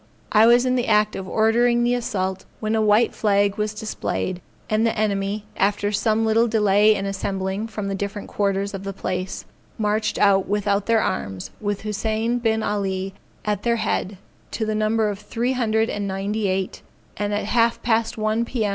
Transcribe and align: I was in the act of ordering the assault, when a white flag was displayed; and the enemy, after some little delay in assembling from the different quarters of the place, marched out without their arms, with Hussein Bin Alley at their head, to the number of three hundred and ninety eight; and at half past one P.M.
I 0.31 0.47
was 0.47 0.65
in 0.65 0.75
the 0.75 0.87
act 0.87 1.15
of 1.15 1.27
ordering 1.29 1.83
the 1.83 1.93
assault, 1.93 2.45
when 2.59 2.73
a 2.73 2.81
white 2.81 3.13
flag 3.13 3.57
was 3.59 3.71
displayed; 3.75 4.41
and 4.67 4.83
the 4.83 4.97
enemy, 4.97 5.45
after 5.57 5.91
some 5.91 6.25
little 6.25 6.47
delay 6.47 6.95
in 6.95 7.05
assembling 7.05 7.67
from 7.67 7.87
the 7.87 7.93
different 7.93 8.27
quarters 8.27 8.73
of 8.73 8.83
the 8.83 8.93
place, 8.93 9.45
marched 9.77 10.17
out 10.17 10.47
without 10.47 10.87
their 10.87 11.03
arms, 11.03 11.51
with 11.61 11.81
Hussein 11.81 12.39
Bin 12.39 12.63
Alley 12.63 13.13
at 13.45 13.61
their 13.61 13.75
head, 13.75 14.17
to 14.49 14.65
the 14.65 14.73
number 14.73 15.07
of 15.07 15.19
three 15.19 15.53
hundred 15.53 15.87
and 15.87 16.07
ninety 16.07 16.47
eight; 16.47 16.81
and 17.17 17.31
at 17.31 17.45
half 17.45 17.79
past 17.83 18.17
one 18.17 18.43
P.M. 18.43 18.69